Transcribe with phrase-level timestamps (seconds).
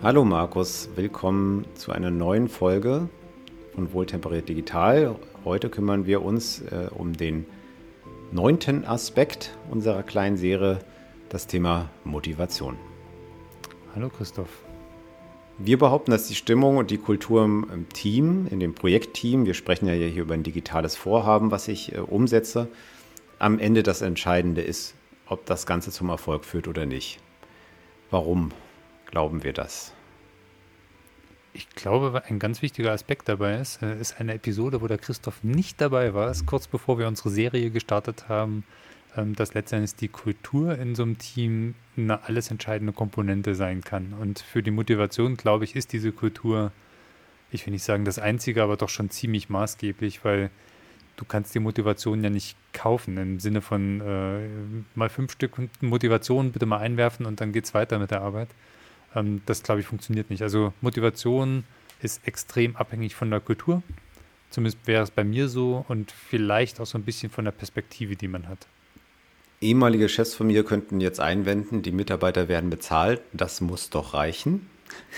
[0.00, 3.08] Hallo Markus, willkommen zu einer neuen Folge
[3.74, 5.16] von Wohltemperiert Digital.
[5.44, 7.46] Heute kümmern wir uns äh, um den
[8.30, 10.78] neunten Aspekt unserer kleinen Serie,
[11.30, 12.76] das Thema Motivation.
[13.92, 14.62] Hallo Christoph.
[15.58, 19.88] Wir behaupten, dass die Stimmung und die Kultur im Team, in dem Projektteam, wir sprechen
[19.88, 22.68] ja hier über ein digitales Vorhaben, was ich äh, umsetze,
[23.40, 24.94] am Ende das Entscheidende ist,
[25.26, 27.18] ob das Ganze zum Erfolg führt oder nicht.
[28.12, 28.52] Warum
[29.10, 29.92] glauben wir das?
[31.58, 35.42] Ich glaube, ein ganz wichtiger Aspekt dabei ist, äh, ist eine Episode, wo der Christoph
[35.42, 38.62] nicht dabei war, ist kurz bevor wir unsere Serie gestartet haben,
[39.16, 44.12] ähm, dass letztendlich die Kultur in so einem Team eine alles entscheidende Komponente sein kann.
[44.12, 46.70] Und für die Motivation, glaube ich, ist diese Kultur,
[47.50, 50.50] ich will nicht sagen das Einzige, aber doch schon ziemlich maßgeblich, weil
[51.16, 54.46] du kannst die Motivation ja nicht kaufen im Sinne von äh,
[54.94, 58.48] mal fünf Stück Motivation bitte mal einwerfen und dann geht es weiter mit der Arbeit.
[59.14, 60.42] Ähm, das, glaube ich, funktioniert nicht.
[60.42, 61.64] Also Motivation
[62.00, 63.82] ist extrem abhängig von der Kultur.
[64.50, 68.16] Zumindest wäre es bei mir so und vielleicht auch so ein bisschen von der Perspektive,
[68.16, 68.66] die man hat.
[69.60, 74.70] Ehemalige Chefs von mir könnten jetzt einwenden, die Mitarbeiter werden bezahlt, das muss doch reichen.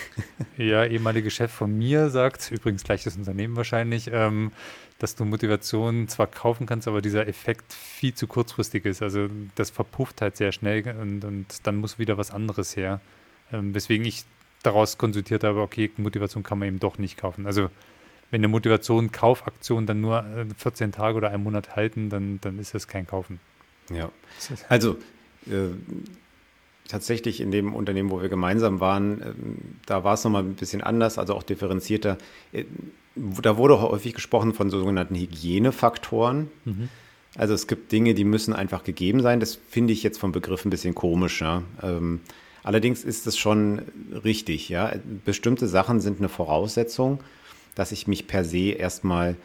[0.57, 4.51] ja, ehemalige Chef von mir sagt, übrigens gleiches Unternehmen wahrscheinlich, ähm,
[4.99, 9.01] dass du Motivation zwar kaufen kannst, aber dieser Effekt viel zu kurzfristig ist.
[9.01, 12.99] Also das verpufft halt sehr schnell und, und dann muss wieder was anderes her.
[13.51, 14.23] Ähm, weswegen ich
[14.63, 17.45] daraus konsultiert habe, okay, Motivation kann man eben doch nicht kaufen.
[17.45, 17.69] Also
[18.29, 20.25] wenn eine Motivation Kaufaktion dann nur
[20.57, 23.39] 14 äh, Tage oder einen Monat halten, dann, dann ist das kein Kaufen.
[23.89, 24.09] Ja,
[24.69, 24.97] also
[25.47, 25.69] äh,
[26.87, 29.33] tatsächlich in dem Unternehmen, wo wir gemeinsam waren, äh,
[29.85, 32.17] da war es nochmal ein bisschen anders, also auch differenzierter.
[32.53, 32.65] Äh,
[33.15, 36.49] da wurde häufig gesprochen von sogenannten Hygienefaktoren.
[36.63, 36.89] Mhm.
[37.35, 39.39] Also es gibt Dinge, die müssen einfach gegeben sein.
[39.39, 41.41] Das finde ich jetzt vom Begriff ein bisschen komisch.
[41.41, 41.63] Ja?
[41.81, 42.21] Ähm,
[42.63, 43.81] Allerdings ist es schon
[44.23, 44.93] richtig, ja.
[45.25, 47.19] Bestimmte Sachen sind eine Voraussetzung,
[47.75, 49.35] dass ich mich per se erstmal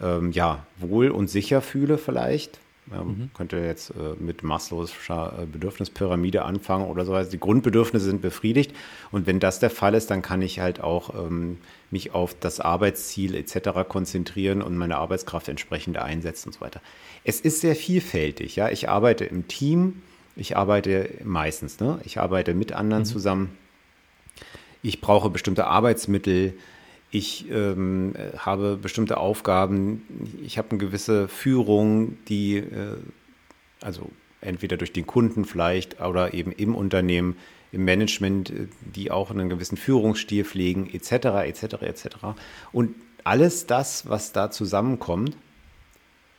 [0.00, 2.60] ähm, ja, wohl und sicher fühle, vielleicht.
[2.86, 3.30] Man mhm.
[3.34, 7.14] könnte jetzt äh, mit Maslow'scher äh, Bedürfnispyramide anfangen oder so.
[7.14, 8.74] Also die Grundbedürfnisse sind befriedigt.
[9.12, 11.58] Und wenn das der Fall ist, dann kann ich halt auch ähm,
[11.90, 13.88] mich auf das Arbeitsziel etc.
[13.88, 16.80] konzentrieren und meine Arbeitskraft entsprechend einsetzen und so weiter.
[17.22, 18.56] Es ist sehr vielfältig.
[18.56, 20.02] Ja, ich arbeite im Team.
[20.36, 22.00] Ich arbeite meistens, ne?
[22.04, 23.06] Ich arbeite mit anderen mhm.
[23.06, 23.58] zusammen.
[24.82, 26.54] Ich brauche bestimmte Arbeitsmittel.
[27.10, 30.02] Ich ähm, habe bestimmte Aufgaben.
[30.44, 32.96] Ich habe eine gewisse Führung, die äh,
[33.80, 34.10] also
[34.40, 37.36] entweder durch den Kunden vielleicht oder eben im Unternehmen,
[37.72, 41.12] im Management, äh, die auch einen gewissen Führungsstil pflegen, etc.,
[41.44, 42.06] etc., etc.
[42.72, 45.36] Und alles das, was da zusammenkommt,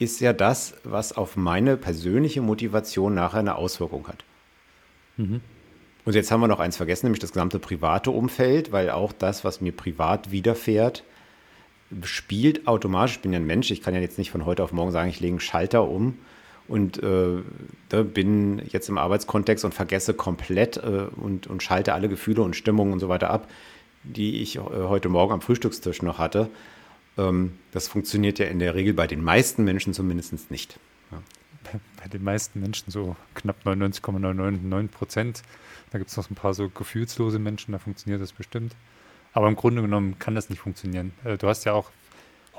[0.02, 4.24] ist ja das, was auf meine persönliche Motivation nachher eine Auswirkung hat.
[5.18, 5.42] Mhm.
[6.04, 9.46] Und jetzt haben wir noch eins vergessen, nämlich das gesamte private Umfeld, weil auch das,
[9.46, 11.04] was mir privat widerfährt,
[12.02, 13.18] spielt automatisch.
[13.18, 15.10] Ich bin ja ein Mensch, ich kann ja jetzt nicht von heute auf morgen sagen,
[15.10, 16.18] ich lege einen Schalter um
[16.68, 22.42] und äh, bin jetzt im Arbeitskontext und vergesse komplett äh, und, und schalte alle Gefühle
[22.42, 23.48] und Stimmungen und so weiter ab,
[24.04, 26.50] die ich äh, heute Morgen am Frühstückstisch noch hatte.
[27.22, 30.80] Ähm, das funktioniert ja in der Regel bei den meisten Menschen zumindest nicht.
[31.12, 31.22] Ja.
[32.02, 35.42] Bei den meisten Menschen so knapp 99,999 Prozent.
[35.92, 38.76] Da gibt es noch ein paar so gefühlslose Menschen, da funktioniert das bestimmt.
[39.34, 41.14] Aber im Grunde genommen kann das nicht funktionieren.
[41.24, 41.92] Äh, du hast ja auch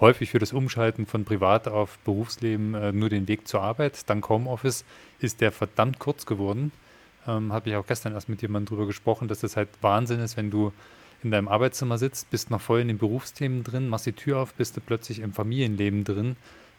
[0.01, 4.09] häufig für das Umschalten von Privat auf Berufsleben äh, nur den Weg zur Arbeit.
[4.09, 4.85] Dank Homeoffice
[5.21, 6.73] ist der verdammt kurz geworden.
[7.27, 10.37] Ähm, Habe ich auch gestern erst mit jemandem drüber gesprochen, dass das halt Wahnsinn ist,
[10.37, 10.73] wenn du
[11.23, 14.55] in deinem Arbeitszimmer sitzt, bist noch voll in den Berufsthemen drin, machst die Tür auf,
[14.55, 16.37] bist du plötzlich im Familienleben drin.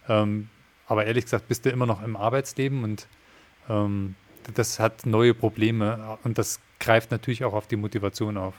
[0.07, 0.49] Ähm,
[0.87, 3.07] aber ehrlich gesagt bist du immer noch im Arbeitsleben und
[3.69, 4.15] ähm,
[4.53, 8.55] das hat neue Probleme und das greift natürlich auch auf die Motivation auf.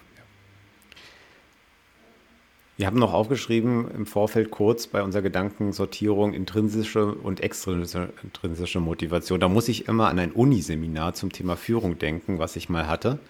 [2.77, 9.39] Wir haben noch aufgeschrieben im Vorfeld kurz bei unserer Gedankensortierung intrinsische und extrinsische Motivation.
[9.39, 13.21] Da muss ich immer an ein Uniseminar zum Thema Führung denken, was ich mal hatte.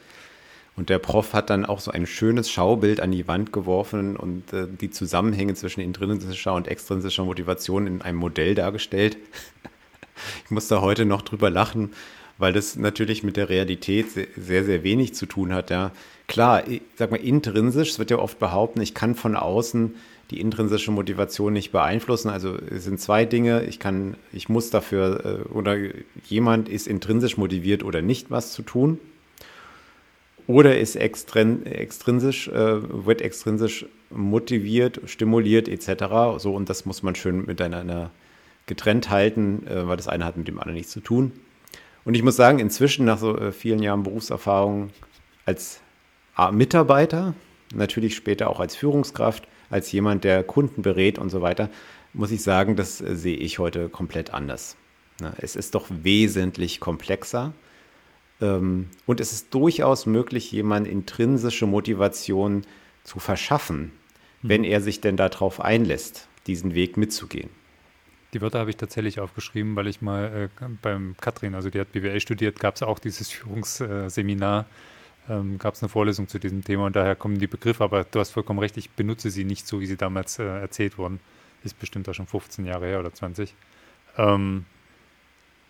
[0.77, 4.53] Und der Prof hat dann auch so ein schönes Schaubild an die Wand geworfen und
[4.53, 9.17] äh, die Zusammenhänge zwischen intrinsischer und extrinsischer Motivation in einem Modell dargestellt.
[10.45, 11.93] ich muss da heute noch drüber lachen,
[12.39, 14.07] weil das natürlich mit der Realität
[14.37, 15.71] sehr, sehr wenig zu tun hat.
[15.71, 15.93] Ja.
[16.27, 19.95] Klar, ich sag mal, intrinsisch, es wird ja oft behaupten, ich kann von außen
[20.31, 22.31] die intrinsische Motivation nicht beeinflussen.
[22.31, 23.65] Also es sind zwei Dinge.
[23.65, 25.77] Ich kann, ich muss dafür, äh, oder
[26.25, 28.99] jemand ist intrinsisch motiviert oder nicht, was zu tun.
[30.47, 36.39] Oder ist extrin, extrinsisch, äh, wird extrinsisch motiviert, stimuliert, etc.
[36.39, 38.11] So, und das muss man schön miteinander
[38.67, 41.33] getrennt halten, äh, weil das eine hat mit dem anderen nichts zu tun.
[42.05, 44.91] Und ich muss sagen, inzwischen nach so vielen Jahren Berufserfahrung
[45.47, 45.81] als
[46.53, 47.33] Mitarbeiter,
[47.75, 51.71] natürlich später auch als Führungskraft, als jemand, der Kunden berät und so weiter,
[52.13, 54.77] muss ich sagen, das äh, sehe ich heute komplett anders.
[55.39, 57.53] Es ist doch wesentlich komplexer
[58.41, 62.63] und es ist durchaus möglich, jemand intrinsische Motivation
[63.05, 63.93] zu verschaffen,
[64.43, 64.49] mhm.
[64.49, 67.51] wenn er sich denn darauf einlässt, diesen Weg mitzugehen.
[68.35, 71.93] Die Wörter habe ich tatsächlich aufgeschrieben, weil ich mal äh, beim Katrin, also die hat
[71.93, 74.67] BWL studiert, gab es auch dieses Führungsseminar
[75.29, 78.21] ähm, gab es eine Vorlesung zu diesem Thema und daher kommen die Begriffe, aber du
[78.21, 81.21] hast vollkommen recht, ich benutze sie nicht so, wie sie damals äh, erzählt wurden.
[81.63, 83.55] Ist bestimmt auch schon 15 Jahre her oder 20.
[84.19, 84.67] Ähm,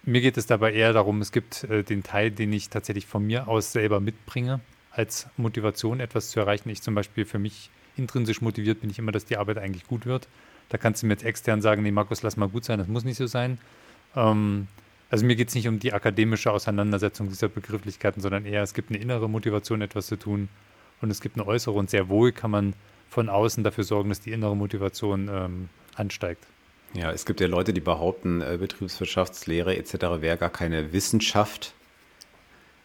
[0.06, 3.27] mir geht es dabei eher darum, es gibt äh, den Teil, den ich tatsächlich von
[3.27, 4.61] mir aus selber mitbringe,
[4.91, 6.69] als Motivation etwas zu erreichen.
[6.69, 10.06] Ich zum Beispiel für mich intrinsisch motiviert bin ich immer, dass die Arbeit eigentlich gut
[10.06, 10.29] wird.
[10.69, 13.05] Da kannst du mir jetzt extern sagen, nee, Markus, lass mal gut sein, das muss
[13.05, 13.59] nicht so sein.
[14.17, 14.69] Ähm,
[15.11, 18.91] also mir geht es nicht um die akademische Auseinandersetzung dieser Begrifflichkeiten, sondern eher, es gibt
[18.91, 20.49] eine innere Motivation, etwas zu tun
[21.00, 22.75] und es gibt eine äußere und sehr wohl kann man
[23.09, 26.45] von außen dafür sorgen, dass die innere Motivation ähm, ansteigt.
[26.94, 30.20] Ja, es gibt ja Leute, die behaupten, äh, Betriebswirtschaftslehre etc.
[30.20, 31.75] wäre gar keine Wissenschaft.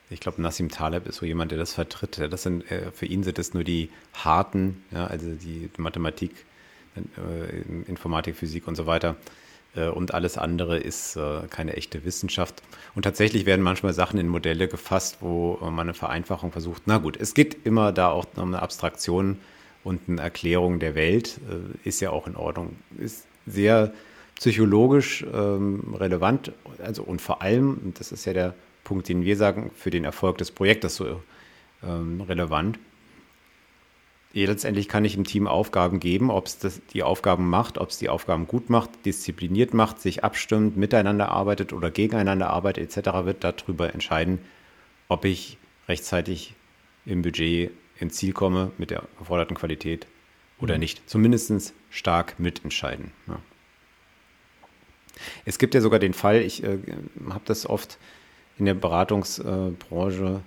[0.10, 2.20] Ich glaube, Nassim Taleb ist so jemand, der das vertritt.
[2.32, 6.32] Das sind, äh, für ihn sind es nur die harten, ja, also die Mathematik,
[6.96, 9.16] äh, Informatik, Physik und so weiter,
[9.94, 11.18] und alles andere ist
[11.52, 12.64] keine echte Wissenschaft.
[12.96, 16.82] Und tatsächlich werden manchmal Sachen in Modelle gefasst, wo man eine Vereinfachung versucht.
[16.88, 19.38] Na gut, es geht immer da auch um eine Abstraktion
[19.84, 21.40] und eine Erklärung der Welt,
[21.84, 22.78] ist ja auch in Ordnung.
[22.98, 23.94] Ist sehr
[24.36, 29.36] psychologisch ähm, relevant, also und vor allem, und das ist ja der Punkt, den wir
[29.36, 31.22] sagen, für den Erfolg des Projektes so
[31.84, 32.80] ähm, relevant,
[34.34, 38.10] letztendlich kann ich im Team Aufgaben geben, ob es die Aufgaben macht, ob es die
[38.10, 43.94] Aufgaben gut macht, diszipliniert macht, sich abstimmt, miteinander arbeitet oder gegeneinander arbeitet etc., wird darüber
[43.94, 44.40] entscheiden,
[45.08, 45.58] ob ich
[45.88, 46.54] rechtzeitig
[47.06, 50.08] im Budget ins Ziel komme mit der erforderten Qualität
[50.60, 50.82] oder mhm.
[50.82, 51.10] nicht.
[51.10, 53.12] Zumindest stark mitentscheiden.
[53.28, 53.40] Ja.
[55.46, 56.78] Es gibt ja sogar den Fall, ich äh,
[57.30, 57.98] habe das oft
[58.58, 60.42] in der Beratungsbranche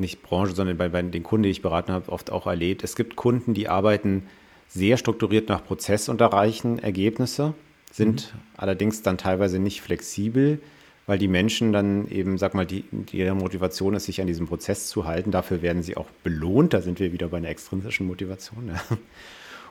[0.00, 2.82] nicht Branche, sondern bei, bei den Kunden, die ich beraten habe, oft auch erlebt.
[2.82, 4.24] Es gibt Kunden, die arbeiten
[4.66, 7.54] sehr strukturiert nach Prozess und erreichen Ergebnisse,
[7.92, 8.40] sind mhm.
[8.56, 10.60] allerdings dann teilweise nicht flexibel,
[11.06, 14.46] weil die Menschen dann eben, sag mal, die, die ihre Motivation ist, sich an diesem
[14.46, 15.32] Prozess zu halten.
[15.32, 16.72] Dafür werden sie auch belohnt.
[16.72, 18.68] Da sind wir wieder bei einer extrinsischen Motivation.
[18.68, 18.96] Ja.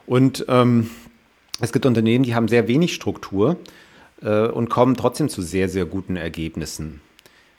[0.05, 0.89] Und ähm,
[1.61, 3.57] es gibt Unternehmen, die haben sehr wenig Struktur
[4.21, 7.01] äh, und kommen trotzdem zu sehr, sehr guten Ergebnissen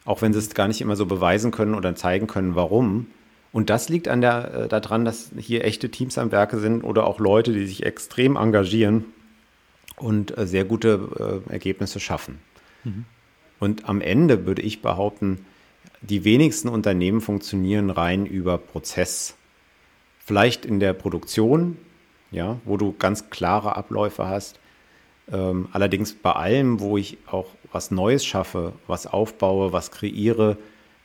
[0.04, 3.06] auch wenn sie es gar nicht immer so beweisen können oder zeigen können, warum.
[3.52, 7.06] Und das liegt an der, äh, daran, dass hier echte Teams am Werke sind oder
[7.06, 9.04] auch Leute, die sich extrem engagieren
[9.96, 12.38] und äh, sehr gute äh, Ergebnisse schaffen.
[12.84, 13.04] Mhm.
[13.58, 15.44] Und am Ende würde ich behaupten,
[16.00, 19.36] die wenigsten Unternehmen funktionieren rein über Prozess.
[20.18, 21.76] Vielleicht in der Produktion,
[22.30, 24.58] ja, wo du ganz klare Abläufe hast.
[25.32, 30.56] Ähm, allerdings bei allem, wo ich auch was Neues schaffe, was aufbaue, was kreiere,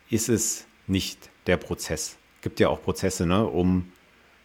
[0.10, 2.18] ist es nicht der Prozess.
[2.38, 3.92] Es gibt ja auch Prozesse, ne, um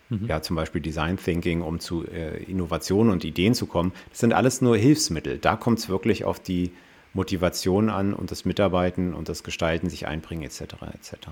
[0.08, 0.26] mhm.
[0.26, 3.92] ja zum Beispiel Design Thinking, um zu äh, Innovationen und Ideen zu kommen.
[4.10, 5.38] Das sind alles nur Hilfsmittel.
[5.38, 6.72] Da kommt es wirklich auf die
[7.12, 10.60] Motivation an und das Mitarbeiten und das Gestalten, sich einbringen etc.
[10.94, 11.28] etc.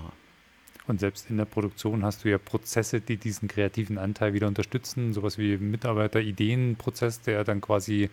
[0.89, 5.13] Und selbst in der Produktion hast du ja Prozesse, die diesen kreativen Anteil wieder unterstützen,
[5.13, 8.09] sowas wie Mitarbeiter-Ideenprozess, der dann quasi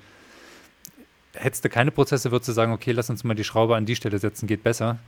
[1.32, 3.96] hättest du keine Prozesse, würdest du sagen, okay, lass uns mal die Schraube an die
[3.96, 4.98] Stelle setzen, geht besser.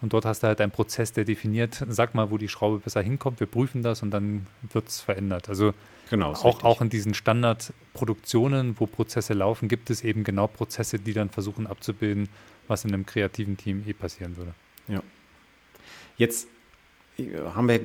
[0.00, 3.02] Und dort hast du halt einen Prozess, der definiert, sag mal, wo die Schraube besser
[3.02, 5.48] hinkommt, wir prüfen das und dann wird es verändert.
[5.48, 5.74] Also
[6.08, 11.12] genau, auch, auch in diesen Standardproduktionen, wo Prozesse laufen, gibt es eben genau Prozesse, die
[11.12, 12.28] dann versuchen abzubilden,
[12.68, 14.54] was in einem kreativen Team eh passieren würde.
[14.86, 15.02] Ja.
[16.16, 16.48] Jetzt
[17.54, 17.80] haben wir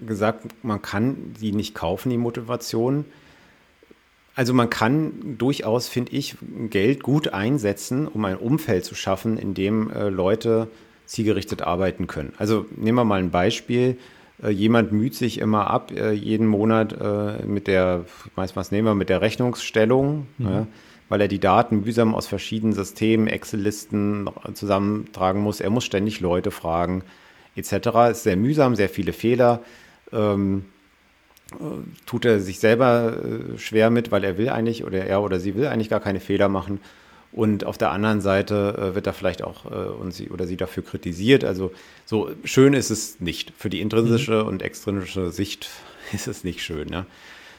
[0.00, 3.04] gesagt, man kann die nicht kaufen, die Motivation.
[4.34, 6.36] Also man kann durchaus, finde ich,
[6.68, 10.68] Geld gut einsetzen, um ein Umfeld zu schaffen, in dem äh, Leute
[11.06, 12.34] zielgerichtet arbeiten können.
[12.36, 13.96] Also nehmen wir mal ein Beispiel.
[14.42, 18.04] Äh, jemand müht sich immer ab, äh, jeden Monat äh, mit der,
[18.34, 20.26] weiß was nehmen wir, mit der Rechnungsstellung.
[20.38, 20.46] Mhm.
[20.46, 20.66] Ja.
[21.08, 25.60] weil er die Daten mühsam aus verschiedenen Systemen, Excel-Listen zusammentragen muss.
[25.60, 27.04] Er muss ständig Leute fragen,
[27.56, 28.10] etc.
[28.10, 29.62] Ist sehr mühsam, sehr viele Fehler.
[30.12, 30.66] Ähm,
[31.52, 31.54] äh,
[32.06, 35.54] tut er sich selber äh, schwer mit, weil er will eigentlich oder er oder sie
[35.54, 36.80] will eigentlich gar keine Fehler machen.
[37.32, 40.84] Und auf der anderen Seite äh, wird er vielleicht auch und sie oder sie dafür
[40.84, 41.44] kritisiert.
[41.44, 41.72] Also
[42.04, 43.52] so schön ist es nicht.
[43.58, 44.48] Für die intrinsische mhm.
[44.48, 45.68] und extrinsische Sicht
[46.12, 46.88] ist es nicht schön.
[46.92, 47.06] Ja?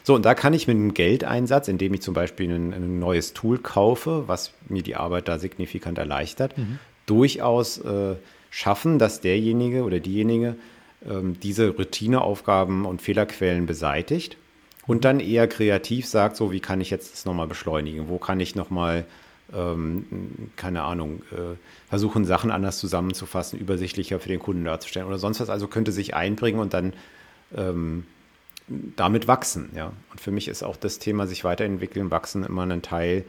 [0.08, 3.34] So, und da kann ich mit einem Geldeinsatz, indem ich zum Beispiel ein, ein neues
[3.34, 6.78] Tool kaufe, was mir die Arbeit da signifikant erleichtert, mhm.
[7.04, 8.14] durchaus äh,
[8.50, 10.56] schaffen, dass derjenige oder diejenige
[11.06, 14.36] ähm, diese Routineaufgaben und Fehlerquellen beseitigt
[14.86, 18.40] und dann eher kreativ sagt, so wie kann ich jetzt das nochmal beschleunigen, wo kann
[18.40, 19.04] ich nochmal,
[19.54, 21.56] ähm, keine Ahnung, äh,
[21.88, 25.50] versuchen, Sachen anders zusammenzufassen, übersichtlicher für den Kunden darzustellen oder sonst was.
[25.50, 26.94] Also könnte sich einbringen und dann
[27.54, 28.06] ähm,
[28.68, 29.70] damit wachsen.
[29.74, 29.92] Ja.
[30.10, 33.24] Und für mich ist auch das Thema sich weiterentwickeln, wachsen immer ein Teil,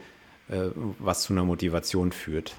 [0.48, 2.56] äh, was zu einer Motivation führt.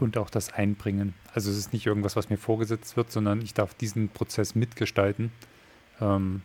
[0.00, 1.14] Und auch das Einbringen.
[1.32, 5.32] Also es ist nicht irgendwas, was mir vorgesetzt wird, sondern ich darf diesen Prozess mitgestalten.
[6.00, 6.42] Ähm,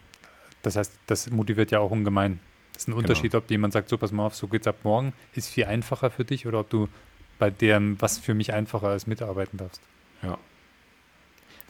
[0.62, 2.40] das heißt, das motiviert ja auch ungemein.
[2.74, 3.00] Das ist ein genau.
[3.00, 3.44] Unterschied, genau.
[3.44, 6.26] ob jemand sagt, so pass mal auf, so geht's ab morgen, ist viel einfacher für
[6.26, 6.88] dich oder ob du
[7.40, 9.82] bei dem, was für mich einfacher ist, mitarbeiten darfst.
[10.22, 10.38] Ja,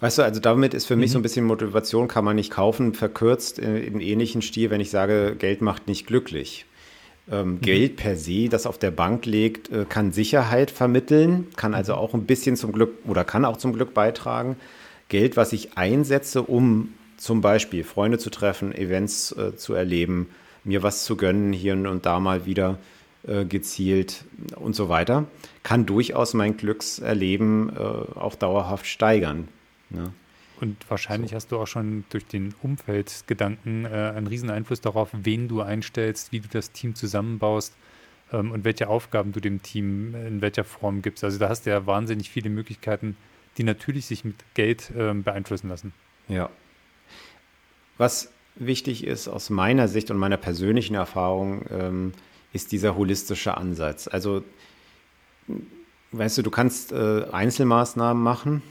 [0.03, 0.99] Weißt du, also damit ist für mhm.
[0.99, 1.23] mich so ein mhm.
[1.23, 5.61] bisschen Motivation, kann man nicht kaufen, verkürzt in, in ähnlichen Stil, wenn ich sage, Geld
[5.61, 6.65] macht nicht glücklich.
[7.31, 7.61] Ähm, mhm.
[7.61, 11.99] Geld per se, das auf der Bank liegt, äh, kann Sicherheit vermitteln, kann also mhm.
[11.99, 14.57] auch ein bisschen zum Glück oder kann auch zum Glück beitragen.
[15.09, 20.29] Geld, was ich einsetze, um zum Beispiel Freunde zu treffen, Events äh, zu erleben,
[20.63, 22.77] mir was zu gönnen, hier und da mal wieder
[23.25, 24.25] äh, gezielt
[24.57, 25.25] und so weiter,
[25.61, 29.47] kann durchaus mein Glückserleben äh, auch dauerhaft steigern.
[29.89, 30.11] Ne?
[30.61, 31.35] Und wahrscheinlich so.
[31.35, 36.31] hast du auch schon durch den Umfeldgedanken äh, einen riesen Einfluss darauf, wen du einstellst,
[36.31, 37.73] wie du das Team zusammenbaust
[38.31, 41.23] ähm, und welche Aufgaben du dem Team in welcher Form gibst.
[41.23, 43.17] Also da hast du ja wahnsinnig viele Möglichkeiten,
[43.57, 45.93] die natürlich sich mit Geld ähm, beeinflussen lassen.
[46.27, 46.49] Ja.
[47.97, 52.13] Was wichtig ist aus meiner Sicht und meiner persönlichen Erfahrung, ähm,
[52.53, 54.07] ist dieser holistische Ansatz.
[54.07, 54.43] Also,
[56.11, 58.61] weißt du, du kannst äh, Einzelmaßnahmen machen,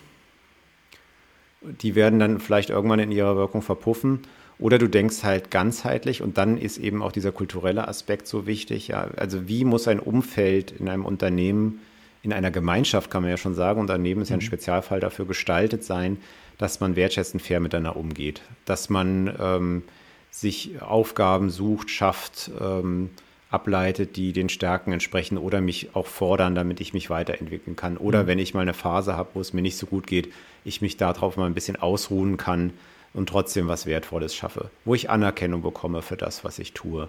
[1.64, 4.20] die werden dann vielleicht irgendwann in ihrer Wirkung verpuffen.
[4.58, 8.88] Oder du denkst halt ganzheitlich und dann ist eben auch dieser kulturelle Aspekt so wichtig.
[8.88, 11.80] Ja, also wie muss ein Umfeld in einem Unternehmen,
[12.22, 14.42] in einer Gemeinschaft kann man ja schon sagen, Unternehmen ist ja ein mhm.
[14.42, 16.18] Spezialfall dafür gestaltet sein,
[16.58, 19.82] dass man wertschätzend fair miteinander umgeht, dass man ähm,
[20.30, 23.10] sich Aufgaben sucht, schafft, ähm,
[23.52, 27.96] ableitet, die den Stärken entsprechen oder mich auch fordern, damit ich mich weiterentwickeln kann.
[27.96, 28.26] Oder mhm.
[28.26, 30.32] wenn ich mal eine Phase habe, wo es mir nicht so gut geht,
[30.64, 32.72] ich mich darauf mal ein bisschen ausruhen kann
[33.14, 37.08] und trotzdem was Wertvolles schaffe, wo ich Anerkennung bekomme für das, was ich tue.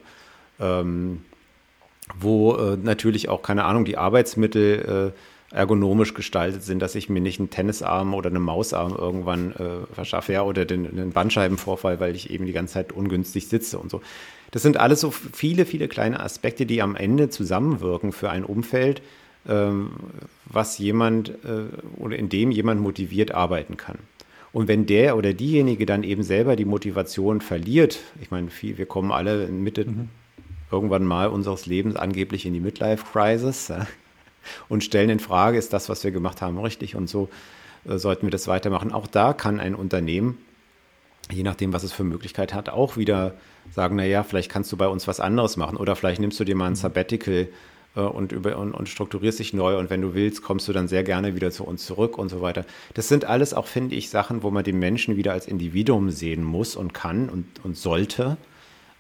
[0.60, 1.24] Ähm,
[2.20, 5.20] wo äh, natürlich auch, keine Ahnung, die Arbeitsmittel äh,
[5.54, 10.34] ergonomisch gestaltet sind, dass ich mir nicht einen Tennisarm oder einen Mausarm irgendwann äh, verschaffe,
[10.34, 14.02] ja, oder den, den Bandscheibenvorfall, weil ich eben die ganze Zeit ungünstig sitze und so.
[14.52, 19.02] Das sind alles so viele, viele kleine Aspekte, die am Ende zusammenwirken für ein Umfeld,
[19.48, 19.92] ähm,
[20.46, 21.66] was jemand äh,
[21.98, 24.00] oder in dem jemand motiviert arbeiten kann.
[24.54, 28.86] Und wenn der oder diejenige dann eben selber die Motivation verliert, ich meine, viel, wir
[28.86, 30.10] kommen alle in Mitte mhm.
[30.72, 33.88] irgendwann mal unseres Lebens angeblich in die Midlife-Crisis ja,
[34.70, 37.30] und stellen in Frage, ist das, was wir gemacht haben, richtig und so
[37.86, 38.92] äh, sollten wir das weitermachen.
[38.92, 40.38] Auch da kann ein Unternehmen,
[41.32, 43.36] je nachdem, was es für Möglichkeit hat, auch wieder
[43.72, 46.56] sagen, naja, vielleicht kannst du bei uns was anderes machen oder vielleicht nimmst du dir
[46.56, 46.76] mal ein.
[46.76, 47.48] Sabbatical
[47.96, 50.88] äh, und, über, und, und strukturierst dich neu und wenn du willst, kommst du dann
[50.88, 52.66] sehr gerne wieder zu uns zurück und so weiter.
[52.94, 56.44] Das sind alles auch, finde ich, Sachen, wo man den Menschen wieder als Individuum sehen
[56.44, 58.38] muss und kann und, und sollte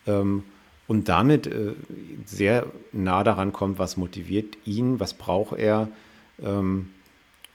[0.07, 0.43] ähm,
[0.87, 1.73] und damit äh,
[2.25, 5.89] sehr nah daran kommt, was motiviert ihn, was braucht er
[6.41, 6.89] ähm,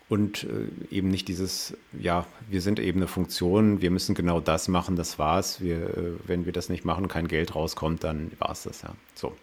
[0.08, 4.68] und äh, eben nicht dieses, ja, wir sind eben eine Funktion, wir müssen genau das
[4.68, 5.61] machen, das war's.
[5.61, 8.94] Wir, äh, wenn wir das nicht machen, kein Geld rauskommt, dann war es das ja.
[9.14, 9.37] So.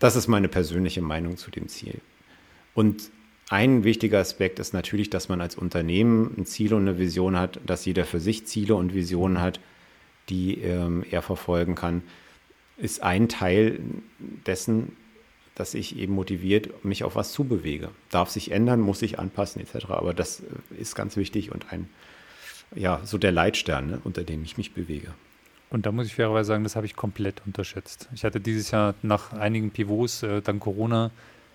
[0.00, 2.00] Das ist meine persönliche Meinung zu dem Ziel.
[2.74, 3.10] Und
[3.50, 7.60] ein wichtiger Aspekt ist natürlich, dass man als Unternehmen ein Ziel und eine Vision hat,
[7.64, 9.60] dass jeder für sich Ziele und Visionen hat,
[10.28, 12.02] die ähm, er verfolgen kann,
[12.78, 13.80] ist ein Teil
[14.46, 14.96] dessen,
[15.54, 17.90] dass ich eben motiviert mich auf was zubewege.
[18.10, 19.86] Darf sich ändern, muss sich anpassen etc.
[19.90, 20.42] Aber das
[20.78, 21.88] ist ganz wichtig und ein,
[22.74, 25.12] ja, so der Leitstern, ne, unter dem ich mich bewege.
[25.70, 28.08] Und da muss ich fairerweise sagen, das habe ich komplett unterschätzt.
[28.14, 31.10] Ich hatte dieses Jahr nach einigen Pivots, äh, dank Corona,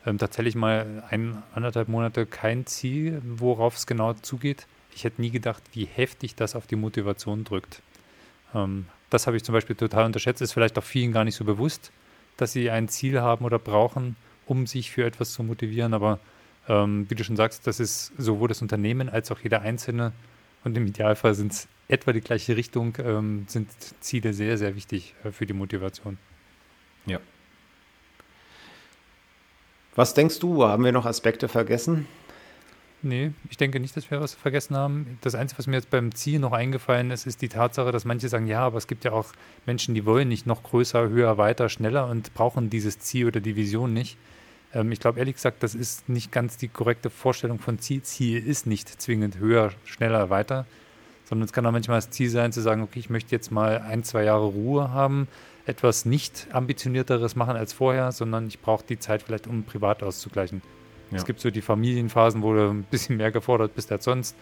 [0.05, 4.67] ähm, tatsächlich mal ein, anderthalb Monate kein Ziel, worauf es genau zugeht.
[4.95, 7.81] Ich hätte nie gedacht, wie heftig das auf die Motivation drückt.
[8.53, 11.45] Ähm, das habe ich zum Beispiel total unterschätzt, ist vielleicht auch vielen gar nicht so
[11.45, 11.91] bewusst
[12.37, 14.15] dass sie ein Ziel haben oder brauchen
[14.45, 15.93] um sich für etwas zu motivieren.
[15.93, 16.19] Aber
[16.67, 20.11] ähm, wie du schon sagst, das ist sowohl das Unternehmen als auch jeder Einzelne.
[20.65, 23.69] Und im Idealfall sind es etwa die gleiche Richtung, ähm, sind
[24.01, 26.17] Ziele sehr, sehr wichtig äh, für die Motivation.
[27.05, 27.19] Ja.
[29.95, 32.05] Was denkst du, haben wir noch Aspekte vergessen?
[33.05, 35.17] Nee, ich denke nicht, dass wir was vergessen haben.
[35.19, 38.29] Das Einzige, was mir jetzt beim Ziel noch eingefallen ist, ist die Tatsache, dass manche
[38.29, 39.33] sagen, ja, aber es gibt ja auch
[39.65, 43.57] Menschen, die wollen nicht noch größer, höher, weiter, schneller und brauchen dieses Ziel oder die
[43.57, 44.17] Vision nicht.
[44.73, 48.03] Ähm, ich glaube, ehrlich gesagt, das ist nicht ganz die korrekte Vorstellung von Ziel.
[48.03, 50.65] Ziel ist nicht zwingend höher, schneller, weiter,
[51.25, 53.79] sondern es kann auch manchmal das Ziel sein, zu sagen, okay, ich möchte jetzt mal
[53.79, 55.27] ein, zwei Jahre Ruhe haben,
[55.65, 60.61] etwas nicht ambitionierteres machen als vorher, sondern ich brauche die Zeit vielleicht, um privat auszugleichen.
[61.13, 61.19] Ja.
[61.19, 64.35] Es gibt so die Familienphasen, wo du ein bisschen mehr gefordert bist als sonst,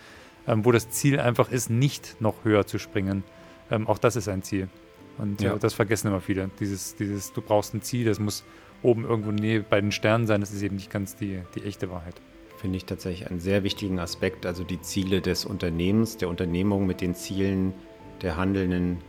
[0.48, 3.24] ähm, wo das Ziel einfach ist, nicht noch höher zu springen.
[3.70, 4.70] Ähm, auch das ist ein Ziel.
[5.18, 5.56] Und ja.
[5.56, 6.50] äh, das vergessen immer viele.
[6.60, 8.44] Dieses, dieses, du brauchst ein Ziel, das muss
[8.82, 11.90] oben irgendwo Nähe bei den Sternen sein, das ist eben nicht ganz die, die echte
[11.92, 12.16] Wahrheit.
[12.58, 17.02] Finde ich tatsächlich einen sehr wichtigen Aspekt, also die Ziele des Unternehmens, der Unternehmung mit
[17.02, 17.74] den Zielen
[18.22, 19.00] der handelnden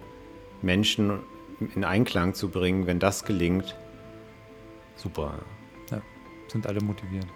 [0.62, 1.18] Menschen
[1.74, 2.86] in Einklang zu bringen.
[2.86, 3.76] Wenn das gelingt,
[4.96, 5.38] super.
[5.90, 6.00] Ja,
[6.48, 7.26] sind alle motiviert.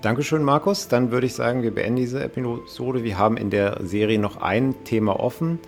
[0.00, 0.86] Dankeschön, Markus.
[0.86, 3.02] Dann würde ich sagen, wir beenden diese Episode.
[3.02, 5.58] Wir haben in der Serie noch ein Thema offen.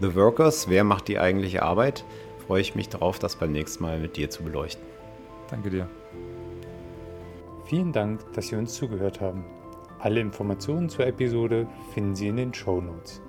[0.00, 0.70] The Workers.
[0.70, 2.02] Wer macht die eigentliche Arbeit?
[2.46, 4.82] Freue ich mich darauf, das beim nächsten Mal mit dir zu beleuchten.
[5.50, 5.86] Danke dir.
[7.66, 9.44] Vielen Dank, dass Sie uns zugehört haben.
[9.98, 13.20] Alle Informationen zur Episode finden Sie in den Show Notes.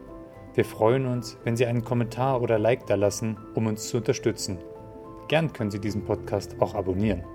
[0.53, 4.59] Wir freuen uns, wenn Sie einen Kommentar oder Like da lassen, um uns zu unterstützen.
[5.27, 7.25] Gern können Sie diesen Podcast auch abonnieren.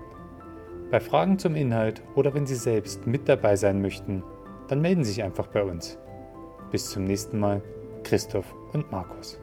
[0.91, 4.23] Bei Fragen zum Inhalt oder wenn Sie selbst mit dabei sein möchten,
[4.67, 5.97] dann melden Sie sich einfach bei uns.
[6.69, 7.61] Bis zum nächsten Mal,
[8.03, 9.39] Christoph und Markus.